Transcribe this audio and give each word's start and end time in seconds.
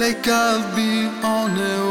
like 0.00 0.26
I've 0.28 0.74
been 0.74 1.22
on 1.22 1.58
it. 1.58 1.89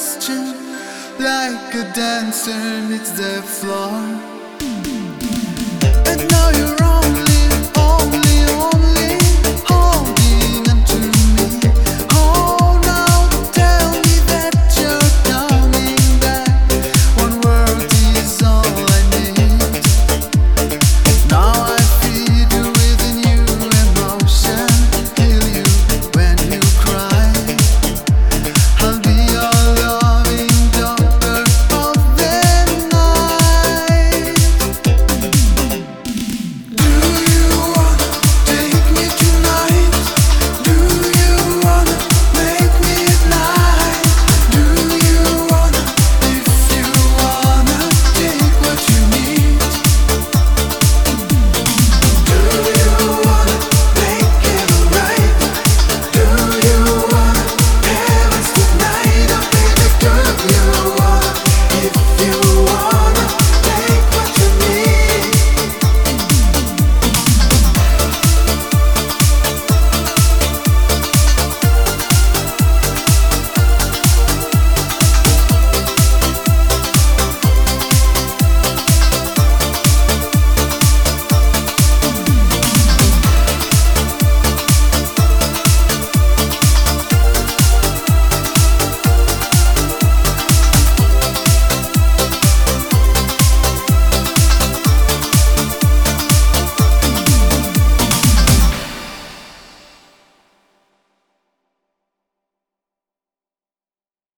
question 0.00 0.56
like 1.18 1.74
a 1.74 1.92
dancer 1.92 2.80
needs 2.88 3.12
the 3.12 3.42
floor. 3.42 4.29